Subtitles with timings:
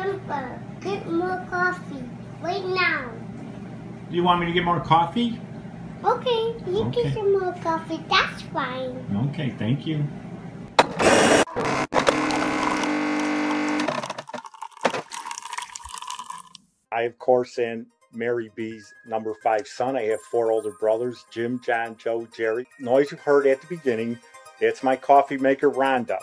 [0.00, 2.02] Grandpa, get more coffee
[2.40, 3.10] right now.
[4.08, 5.38] Do you want me to get more coffee?
[6.02, 7.02] Okay, you Okay.
[7.02, 8.02] get some more coffee.
[8.08, 9.28] That's fine.
[9.28, 10.02] Okay, thank you.
[16.90, 19.96] I, of course, am Mary B's number five son.
[19.96, 22.66] I have four older brothers Jim, John, Joe, Jerry.
[22.78, 24.18] Noise you heard at the beginning,
[24.60, 26.18] that's my coffee maker, Rhonda.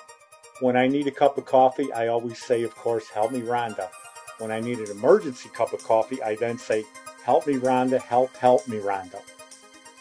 [0.59, 3.89] When I need a cup of coffee, I always say, of course, help me, Rhonda.
[4.39, 6.83] When I need an emergency cup of coffee, I then say,
[7.23, 9.21] help me, Rhonda, help, help me, Rhonda.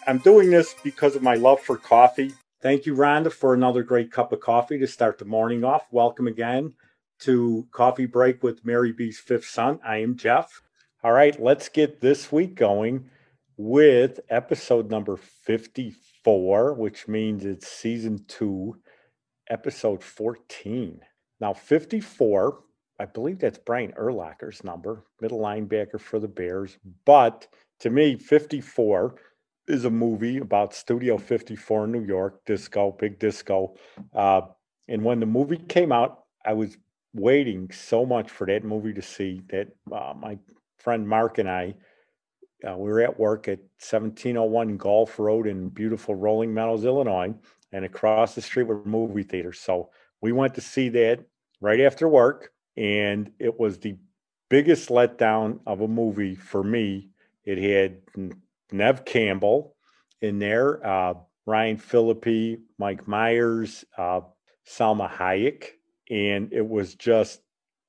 [0.07, 2.33] I'm doing this because of my love for coffee.
[2.63, 5.85] Thank you, Rhonda, for another great cup of coffee to start the morning off.
[5.91, 6.73] Welcome again
[7.21, 9.79] to Coffee Break with Mary B's fifth son.
[9.85, 10.63] I am Jeff.
[11.05, 13.11] All right, let's get this week going
[13.59, 18.79] with episode number 54, which means it's season two,
[19.51, 21.01] episode 14.
[21.41, 22.61] Now, 54,
[22.99, 26.79] I believe that's Brian Urlacher's number, middle linebacker for the Bears.
[27.05, 27.47] But
[27.81, 29.17] to me, 54
[29.69, 33.75] is a movie about Studio 54 in New York, disco, big disco.
[34.15, 34.43] Uh,
[34.89, 36.77] and when the movie came out, I was
[37.13, 40.39] waiting so much for that movie to see that uh, my
[40.79, 41.75] friend Mark and I,
[42.67, 47.35] uh, we were at work at 1701 Golf Road in beautiful Rolling Meadows, Illinois,
[47.77, 49.61] and across the street were movie theaters.
[49.61, 49.91] So
[50.23, 51.21] we went to see that
[51.61, 53.97] right after work, and it was the
[54.49, 57.11] biggest letdown of a movie for me.
[57.45, 58.33] It had
[58.73, 59.77] Neve Campbell
[60.23, 64.23] in there, uh, Ryan Phillippe, Mike Myers, uh,
[64.67, 65.67] Salma Hayek,
[66.11, 67.43] and it was just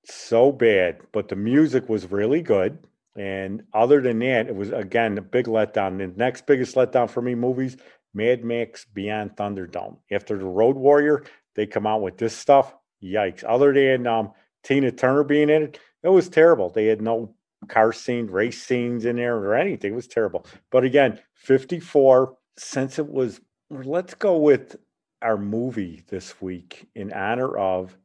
[0.04, 1.00] so bad.
[1.14, 2.78] But the music was really good.
[3.16, 5.98] And other than that, it was again a big letdown.
[5.98, 7.78] The next biggest letdown for me movies,
[8.18, 9.98] Mad Max Beyond Thunderdome.
[10.12, 11.24] After the Road Warrior,
[11.56, 12.76] they come out with this stuff.
[13.02, 13.44] Yikes!
[13.48, 14.32] Other than um,
[14.64, 16.72] Tina Turner being in it, it was terrible.
[16.72, 17.36] They had no
[17.68, 19.94] car scene, race scenes in there or anything.
[19.94, 20.48] It was terrible.
[20.72, 24.76] But again, 54, since it was, let's go with
[25.22, 27.96] our movie this week in honor of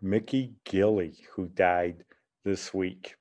[0.00, 2.04] Mickey Gilley, who died
[2.44, 3.16] this week.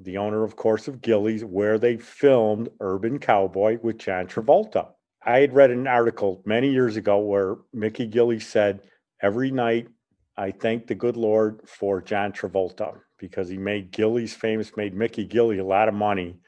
[0.00, 4.88] The owner, of course, of Gilley's, where they filmed Urban Cowboy with John Travolta.
[5.22, 8.80] I had read an article many years ago where Mickey Gilley said,
[9.22, 9.88] Every night
[10.36, 15.26] I thank the good Lord for John Travolta because he made Gilley's famous, made Mickey
[15.26, 16.38] Gilley a lot of money,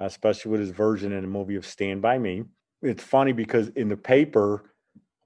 [0.00, 2.44] especially with his version in the movie of Stand By Me.
[2.80, 4.72] It's funny because in the paper,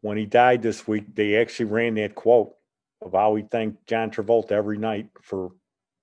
[0.01, 2.55] when he died this week, they actually ran that quote
[3.03, 5.51] of how he thanked John Travolta every night for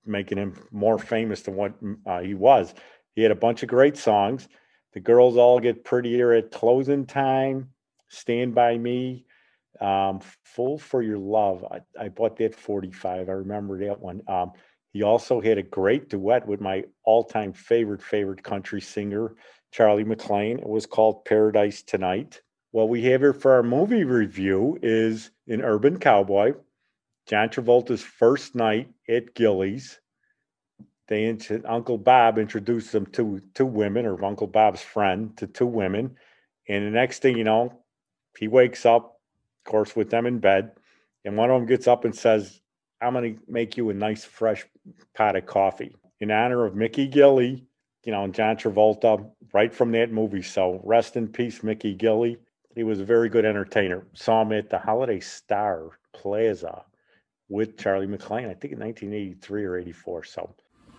[0.06, 1.74] making him more famous than what
[2.06, 2.74] uh, he was.
[3.14, 4.48] He had a bunch of great songs.
[4.94, 7.70] The girls all get prettier at closing time,
[8.08, 9.26] Stand By Me,
[9.80, 11.64] um, Fool for Your Love.
[11.64, 13.28] I, I bought that 45.
[13.28, 14.22] I remember that one.
[14.28, 14.52] Um,
[14.92, 19.34] he also had a great duet with my all-time favorite favorite country singer,
[19.72, 20.60] Charly McClain.
[20.60, 22.40] It was called Paradise Tonight.
[22.70, 26.54] What we have here for our movie review is an Urban Cowboy,
[27.26, 29.98] John Travolta's first night at Gilley's.
[31.06, 36.16] They Uncle Bob introduced them to two women, or Uncle Bob's friend to two women,
[36.68, 37.80] and the next thing you know,
[38.38, 39.20] he wakes up,
[39.64, 40.72] of course, with them in bed,
[41.24, 42.60] and one of them gets up and says,
[43.00, 44.64] I'm going to make you a nice fresh
[45.14, 47.64] pot of coffee in honor of Mickey Gilley,
[48.04, 50.42] you know, and John Travolta, right from that movie.
[50.42, 52.38] So rest in peace, Mickey Gilley.
[52.74, 54.06] He was a very good entertainer.
[54.14, 56.84] Saw him at the Holiday Star Plaza
[57.48, 60.24] with Charly McClain, I think in 1983 or 84.
[60.24, 60.54] So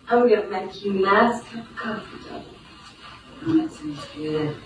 [0.08, 2.42] I'm to make you nice cup of coffee, Joe.
[3.42, 4.56] That sounds good.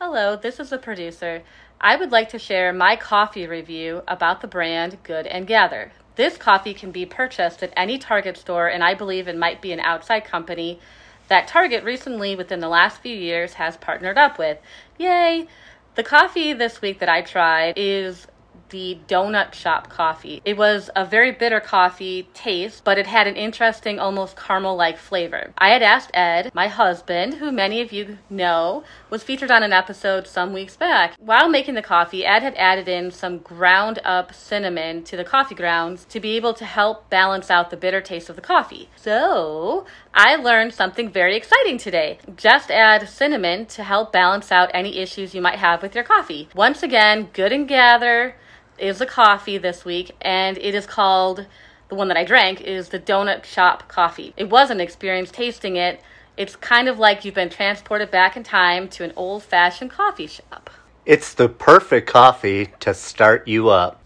[0.00, 1.42] Hello, this is the producer.
[1.80, 5.90] I would like to share my coffee review about the brand Good and Gather.
[6.14, 9.72] This coffee can be purchased at any Target store, and I believe it might be
[9.72, 10.78] an outside company
[11.26, 14.58] that Target recently, within the last few years, has partnered up with.
[14.96, 15.48] Yay!
[15.96, 18.28] The coffee this week that I tried is
[18.70, 20.40] the Donut Shop coffee.
[20.44, 24.98] It was a very bitter coffee taste, but it had an interesting, almost caramel like
[24.98, 25.52] flavor.
[25.58, 29.72] I had asked Ed, my husband, who many of you know was featured on an
[29.72, 31.14] episode some weeks back.
[31.18, 35.54] While making the coffee, Ed had added in some ground up cinnamon to the coffee
[35.54, 38.88] grounds to be able to help balance out the bitter taste of the coffee.
[38.96, 42.18] So, I learned something very exciting today.
[42.36, 46.48] Just add cinnamon to help balance out any issues you might have with your coffee.
[46.54, 48.34] Once again, Good and Gather
[48.78, 51.46] is a coffee this week, and it is called
[51.88, 54.32] the one that I drank is the Donut Shop coffee.
[54.36, 56.00] It was an experience tasting it.
[56.36, 60.26] It's kind of like you've been transported back in time to an old fashioned coffee
[60.26, 60.70] shop.
[61.04, 64.02] It's the perfect coffee to start you up.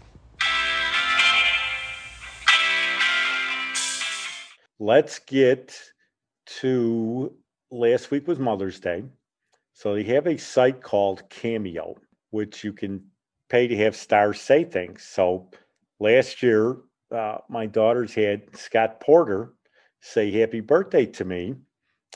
[4.81, 5.79] let's get
[6.47, 7.31] to
[7.69, 9.03] last week was Mother's Day.
[9.73, 11.95] So they have a site called Cameo,
[12.31, 13.03] which you can
[13.51, 15.03] pay to have stars say things.
[15.03, 15.49] So
[15.99, 16.77] last year,
[17.13, 19.53] uh, my daughters had Scott Porter
[19.99, 21.55] say happy birthday to me.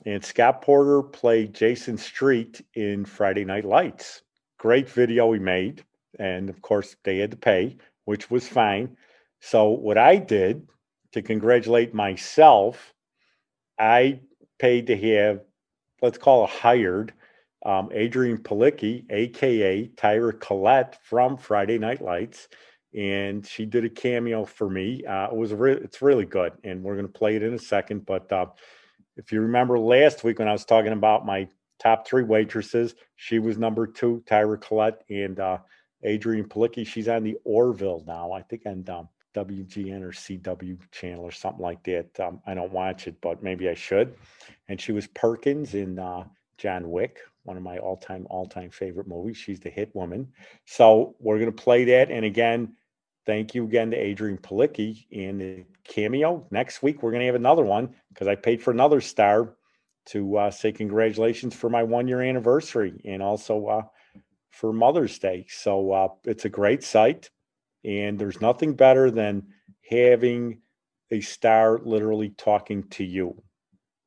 [0.05, 4.21] And Scott Porter played Jason Street in Friday Night Lights.
[4.57, 5.83] Great video he made.
[6.19, 8.95] And of course, they had to pay, which was fine.
[9.41, 10.67] So, what I did
[11.11, 12.93] to congratulate myself,
[13.77, 14.21] I
[14.57, 15.41] paid to have,
[16.01, 17.13] let's call it hired,
[17.65, 22.47] um, Adrienne Palicki, aka Tyra Collette from Friday Night Lights,
[22.95, 25.03] and she did a cameo for me.
[25.03, 27.59] Uh, it was re- it's really good, and we're going to play it in a
[27.59, 28.05] second.
[28.05, 28.45] But uh,
[29.17, 31.47] if you remember last week when I was talking about my
[31.79, 35.57] top three waitresses, she was number two, Tyra Collette, and uh,
[36.05, 36.85] Adrienne Palicki.
[36.85, 41.63] She's on the Orville now, I think, on um, WGN or CW channel or something
[41.63, 42.19] like that.
[42.19, 44.15] Um, I don't watch it, but maybe I should.
[44.69, 46.25] And she was Perkins in uh,
[46.57, 49.37] John Wick, one of my all-time all-time favorite movies.
[49.37, 50.31] She's the hit woman.
[50.65, 52.11] So we're gonna play that.
[52.11, 52.75] And again,
[53.25, 56.47] thank you again to Adrienne Palicki in the cameo.
[56.51, 59.55] Next week we're gonna have another one because I paid for another star
[60.07, 63.81] to uh, say congratulations for my one-year anniversary and also uh,
[64.51, 65.45] for Mother's Day.
[65.49, 67.29] So uh, it's a great site,
[67.83, 69.47] and there's nothing better than
[69.89, 70.61] having
[71.11, 73.41] a star literally talking to you.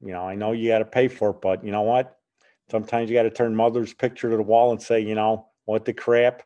[0.01, 2.18] You know, I know you got to pay for it, but you know what?
[2.71, 5.85] Sometimes you got to turn mother's picture to the wall and say, you know, what
[5.85, 6.43] the crap?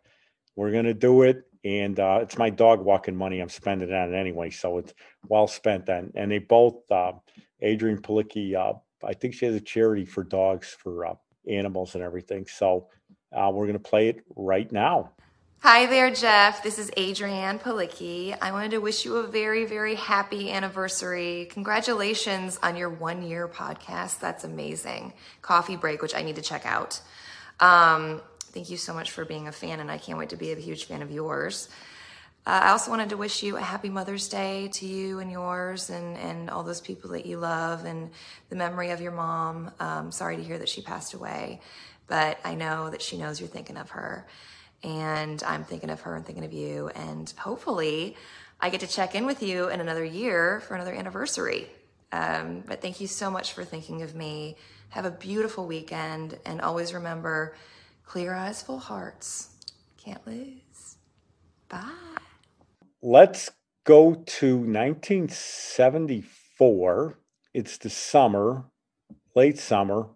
[0.57, 1.45] We're going to do it.
[1.65, 3.41] And uh, it's my dog walking money.
[3.41, 4.51] I'm spending on it anyway.
[4.51, 4.95] So it's
[5.29, 5.89] well spent.
[5.89, 7.13] And, and they both, uh,
[7.63, 8.75] Adrienne Palicki, uh,
[9.05, 11.15] I think she has a charity for dogs, for uh,
[11.49, 12.47] animals and everything.
[12.47, 12.89] So
[13.33, 15.13] uh, we're going to play it right now.
[15.65, 16.65] Hi there, Jeff.
[16.65, 18.37] This is Adrienne Palicki.
[18.43, 21.47] I wanted to wish you a very, very happy anniversary.
[21.53, 24.19] Congratulations on your one year podcast.
[24.19, 25.13] That's amazing.
[25.41, 27.01] Coffee Break, which I need to check out.
[27.61, 30.51] Um, thank you so much for being a fan, and I can't wait to be
[30.51, 31.69] a huge fan of yours.
[32.45, 35.91] Uh, I also wanted to wish you a happy Mother's Day to you and yours
[35.91, 38.11] and, and all those people that you love and
[38.49, 39.71] the memory of your mom.
[39.79, 41.61] Um, sorry to hear that she passed away,
[42.09, 44.27] but I know that she knows you're thinking of her
[44.83, 46.89] and I'm thinking of her and thinking of you.
[46.89, 48.17] And hopefully,
[48.61, 51.69] I get to check in with you in another year for another anniversary.
[52.13, 54.57] Um, but thank you so much for thinking of me.
[54.91, 57.57] Have a beautiful weekend, and always remember
[58.05, 59.49] clear eyes, full hearts.
[59.97, 60.99] Can't lose.
[61.69, 61.89] Bye.
[63.01, 63.51] Let's
[63.85, 67.19] go to 1974.
[67.55, 68.65] It's the summer,
[69.35, 70.09] late summer,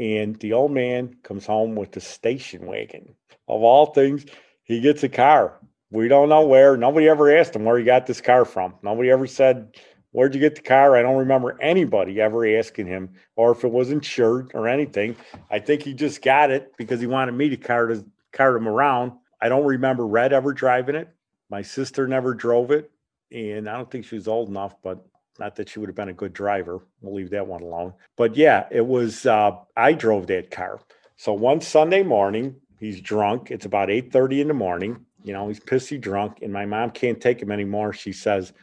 [0.00, 3.14] and the old man comes home with the station wagon
[3.46, 4.24] of all things,
[4.62, 5.60] he gets a car.
[5.90, 6.76] We don't know where.
[6.76, 8.74] Nobody ever asked him where he got this car from.
[8.82, 9.76] Nobody ever said,
[10.12, 10.96] Where'd you get the car?
[10.96, 15.16] I don't remember anybody ever asking him or if it was insured or anything.
[15.50, 18.66] I think he just got it because he wanted me to cart, his, cart him
[18.66, 19.12] around.
[19.40, 21.08] I don't remember Red ever driving it.
[21.50, 22.90] My sister never drove it.
[23.30, 25.04] And I don't think she was old enough, but
[25.40, 26.80] not that she would have been a good driver.
[27.00, 27.94] We'll leave that one alone.
[28.16, 30.80] But yeah, it was, uh, I drove that car.
[31.16, 33.50] So one Sunday morning, He's drunk.
[33.50, 35.04] It's about 8:30 in the morning.
[35.22, 37.92] You know, he's pissy drunk, and my mom can't take him anymore.
[37.92, 38.54] She says,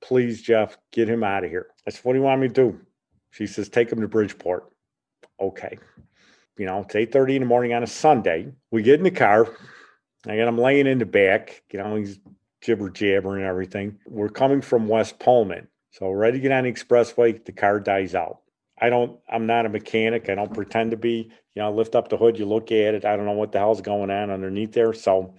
[0.00, 1.66] Please, Jeff, get him out of here.
[1.84, 2.80] I said, What do you want me to do?
[3.32, 4.70] She says, Take him to Bridgeport.
[5.40, 5.76] Okay.
[6.56, 8.52] You know, it's 8:30 in the morning on a Sunday.
[8.70, 9.48] We get in the car.
[10.24, 11.64] I got him laying in the back.
[11.72, 12.20] You know, he's
[12.60, 13.98] jibber jabbering and everything.
[14.06, 15.66] We're coming from West Pullman.
[15.94, 17.44] So ready to get on the expressway.
[17.44, 18.40] The car dies out.
[18.80, 20.28] I don't, I'm not a mechanic.
[20.28, 21.30] I don't pretend to be.
[21.54, 23.04] You know, lift up the hood, you look at it.
[23.04, 24.92] I don't know what the hell's going on underneath there.
[24.92, 25.36] So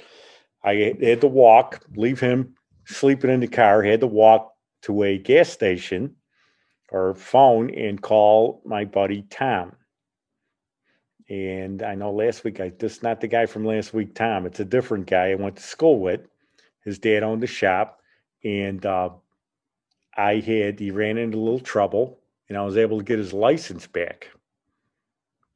[0.63, 5.17] I had to walk, leave him sleeping in the car, had to walk to a
[5.17, 6.15] gas station
[6.89, 9.73] or phone and call my buddy Tom.
[11.27, 14.45] And I know last week, I this not the guy from last week, Tom.
[14.45, 16.21] It's a different guy I went to school with.
[16.85, 17.99] His dad owned the shop,
[18.45, 19.09] and uh,
[20.17, 22.19] I had he ran into a little trouble
[22.49, 24.29] and I was able to get his license back.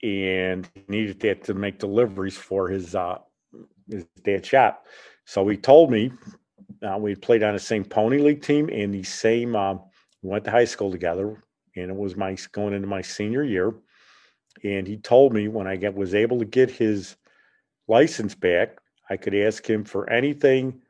[0.01, 3.17] And needed that to make deliveries for his uh,
[3.89, 4.85] his dad's shop.
[5.25, 6.11] So he told me
[6.81, 9.53] uh, we played on the same pony league team and the same.
[9.53, 11.43] We went to high school together,
[11.75, 13.73] and it was my going into my senior year.
[14.63, 17.15] And he told me when I get, was able to get his
[17.87, 18.77] license back,
[19.09, 20.81] I could ask him for anything.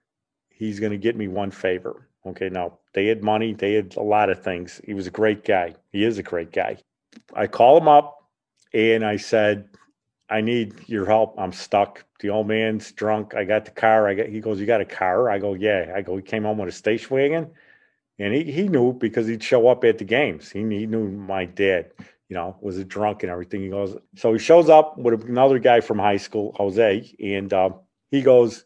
[0.49, 2.07] He's going to get me one favor.
[2.25, 4.81] Okay, now they had money, they had a lot of things.
[4.83, 5.75] He was a great guy.
[5.91, 6.77] He is a great guy.
[7.33, 8.17] I call him up
[8.73, 9.69] and I said,
[10.29, 11.35] I need your help.
[11.39, 12.05] I'm stuck.
[12.19, 13.33] The old man's drunk.
[13.33, 14.07] I got the car.
[14.07, 15.29] I got he goes, You got a car?
[15.29, 15.93] I go, Yeah.
[15.95, 17.51] I go, he came home with a station wagon.
[18.19, 20.51] And he, he knew because he'd show up at the games.
[20.51, 21.91] He, he knew my dad,
[22.27, 23.61] you know, was a drunk and everything.
[23.61, 27.69] He goes, so he shows up with another guy from high school, Jose, and uh,
[28.11, 28.65] he goes,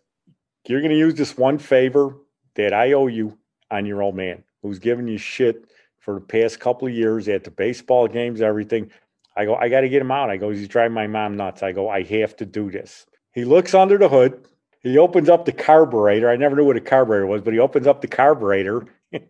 [0.68, 2.18] You're going to use this one favor
[2.56, 3.38] that I owe you
[3.74, 5.66] on your old man who's giving you shit
[6.00, 8.90] for the past couple of years at the baseball games, everything.
[9.36, 10.30] I go, I got to get him out.
[10.30, 11.64] I go, he's driving my mom nuts.
[11.64, 13.06] I go, I have to do this.
[13.34, 14.46] He looks under the hood.
[14.82, 16.30] He opens up the carburetor.
[16.30, 18.86] I never knew what a carburetor was, but he opens up the carburetor.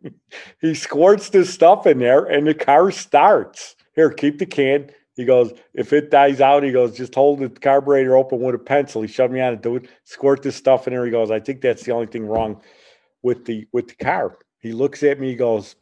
[0.62, 3.76] he squirts this stuff in there and the car starts.
[3.96, 4.90] Here, keep the can.
[5.16, 8.60] He goes, if it dies out, he goes, just hold the carburetor open with a
[8.60, 9.04] pencil.
[9.04, 11.06] He shoved me on it, do it, squirt this stuff in there.
[11.06, 12.60] He goes, I think that's the only thing wrong
[13.24, 14.38] with the with the car.
[14.60, 15.76] He looks at me, he goes,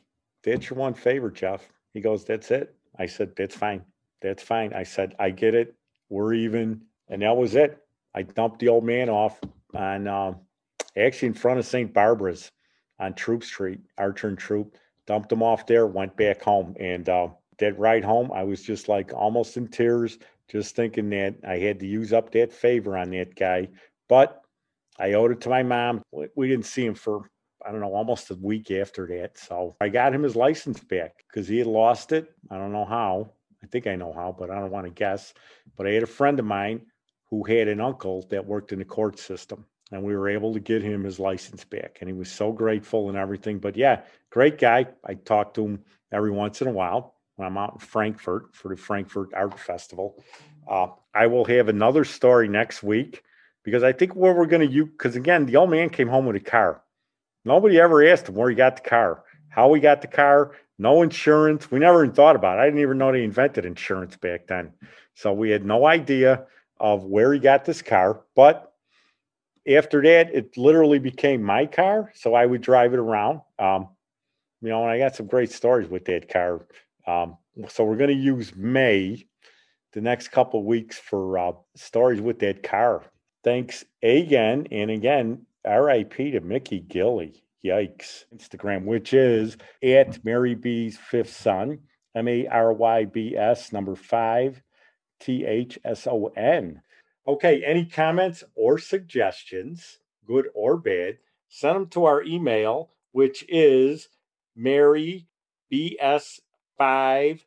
[0.44, 1.68] That's your one favor, Jeff.
[1.94, 2.74] He goes, That's it.
[2.98, 3.84] I said, That's fine.
[4.22, 4.74] That's fine.
[4.74, 5.76] I said, I get it.
[6.10, 6.82] We're even.
[7.10, 7.78] And that was it.
[8.16, 9.40] I dumped the old man off
[9.74, 10.34] on uh,
[10.98, 11.94] actually in front of St.
[11.94, 12.52] Barbara's
[13.00, 14.76] on Throop Street, Archer and Throop.
[15.08, 16.76] Dumped him off there, went back home.
[16.80, 21.36] And uh, that ride home, I was just like almost in tears, just thinking that
[21.48, 23.70] I had to use up that favor on that guy.
[24.08, 24.42] But
[25.02, 26.04] I owed it to my mom.
[26.12, 27.30] We didn't see him for,
[27.66, 29.36] I don't know, almost a week after that.
[29.38, 32.32] So I got him his license back because he had lost it.
[32.52, 33.32] I don't know how.
[33.64, 35.34] I think I know how, but I don't want to guess.
[35.76, 36.82] But I had a friend of mine
[37.32, 39.66] who had an uncle that worked in the court system.
[39.92, 41.98] And we were able to get him his license back.
[42.00, 43.58] And he was so grateful and everything.
[43.58, 44.86] But yeah, great guy.
[45.04, 48.70] I talk to him every once in a while when I'm out in Frankfort for
[48.70, 50.24] the Frankfort Art Festival.
[50.70, 53.24] Uh, I will have another story next week
[53.64, 56.26] because I think where we're going to use, because again, the old man came home
[56.26, 56.82] with a car.
[57.46, 61.02] Nobody ever asked him where he got the car, how he got the car, no
[61.02, 61.70] insurance.
[61.70, 62.62] We never even thought about it.
[62.62, 64.74] I didn't even know they invented insurance back then.
[65.16, 66.46] So we had no idea
[66.80, 68.22] of where he got this car.
[68.36, 68.74] But
[69.68, 72.12] after that, it literally became my car.
[72.16, 73.42] So I would drive it around.
[73.60, 73.90] Um,
[74.62, 76.66] you know, and I got some great stories with that car.
[77.08, 77.38] Um,
[77.68, 79.26] so we're going to use May
[79.94, 83.04] the next couple of weeks for uh, stories with that car.
[83.44, 85.46] Thanks again and again.
[85.66, 87.42] RIP to Mickey Gilley.
[87.66, 88.26] Yikes.
[88.36, 91.80] Instagram, which is at Mary B's fifth son,
[92.16, 94.62] M A R Y B S, number five,
[95.20, 96.82] T H S O N.
[97.28, 104.10] Okay, any comments or suggestions, good or bad, send them to our email, which is
[104.56, 105.28] Mary
[105.72, 107.42] BS5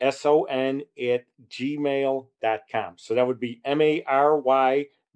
[0.00, 2.94] S-O-N at gmail.com.
[2.96, 3.60] So that would be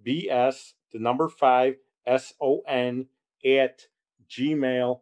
[0.07, 1.77] M-A-R-Y-B-S, the number five,
[2.07, 3.07] S-O-N
[3.45, 3.83] at
[4.29, 5.01] gmail.com.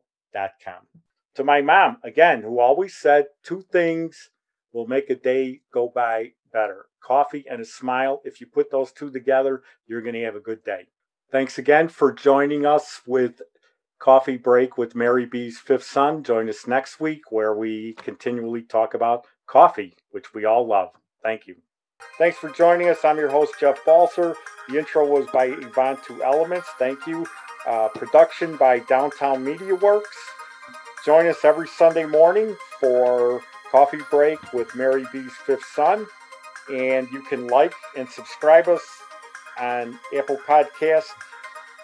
[1.34, 4.30] To my mom, again, who always said two things
[4.72, 6.86] will make a day go by better.
[7.02, 8.20] Coffee and a smile.
[8.24, 10.86] If you put those two together, you're going to have a good day.
[11.30, 13.42] Thanks again for joining us with
[13.98, 16.22] Coffee Break with Mary B's Fifth Son.
[16.22, 20.90] Join us next week where we continually talk about coffee, which we all love.
[21.22, 21.56] Thank you.
[22.18, 23.04] Thanks for joining us.
[23.04, 24.34] I'm your host, Jeff Balser.
[24.68, 26.66] The intro was by Yvonne Two Elements.
[26.78, 27.26] Thank you.
[27.66, 30.16] Uh, production by Downtown Media Works.
[31.04, 36.06] Join us every Sunday morning for Coffee Break with Mary B's Fifth Son.
[36.72, 38.82] And you can like and subscribe us
[39.60, 41.12] on Apple Podcasts.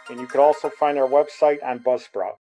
[0.09, 2.37] And you can also find our website on Buzzsprout.